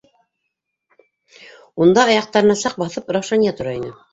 Унда 1.85 2.07
аяҡтарына 2.15 2.59
саҡ 2.63 2.81
баҫып 2.85 3.17
Раушания 3.19 3.57
тора 3.61 3.79
ине. 3.83 3.97